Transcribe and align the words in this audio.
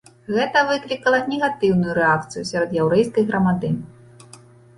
Гэта 0.35 0.61
выклікала 0.69 1.19
негатыўную 1.33 1.93
рэакцыю 1.99 2.43
сярод 2.53 2.73
яўрэйскай 2.81 3.23
грамады. 3.29 3.71